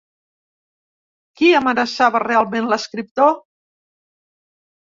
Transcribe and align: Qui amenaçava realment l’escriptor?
Qui 1.41 1.51
amenaçava 1.59 2.23
realment 2.25 2.73
l’escriptor? 2.73 3.33